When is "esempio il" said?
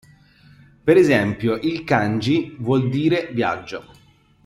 0.97-1.83